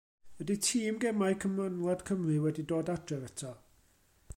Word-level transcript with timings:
Ydy 0.43 0.55
tîm 0.67 0.95
gemau 1.03 1.33
gymanwlad 1.43 2.01
Cymru 2.09 2.37
wedi 2.45 2.63
dod 2.71 2.93
adref 2.95 3.23
eto? 3.31 3.51